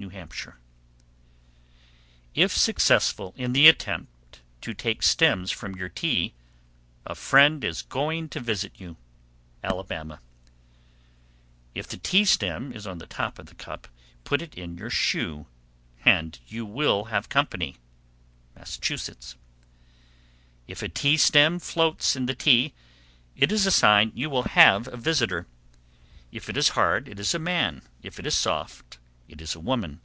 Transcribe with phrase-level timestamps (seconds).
[0.00, 0.60] New Hampshire.
[2.36, 2.44] 774.
[2.44, 6.34] If successful in the attempt to take stems from your tea,
[7.04, 8.96] a friend is going to visit you.
[9.64, 10.20] Alabama.
[11.74, 11.74] 775.
[11.74, 13.88] If a tea stem is on top of the cup,
[14.22, 15.46] put it in your shoe,
[16.04, 17.78] and you will have company.
[18.54, 19.34] Massachusetts.
[20.68, 20.68] 776.
[20.68, 22.72] If a tea stem floats in the tea,
[23.34, 25.48] it is a sign you will have a visitor.
[26.30, 28.98] If it is hard, it is a man; if it is soft,
[29.30, 30.00] it is a woman.